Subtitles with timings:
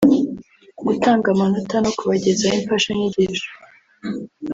[0.87, 3.49] gutanga amanota no kubagezaho imfashanyigisho